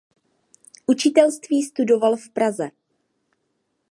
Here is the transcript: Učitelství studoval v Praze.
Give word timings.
Učitelství 0.87 1.63
studoval 1.63 2.15
v 2.15 2.29
Praze. 2.29 2.71